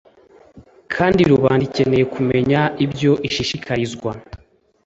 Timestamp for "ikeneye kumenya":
1.69-2.61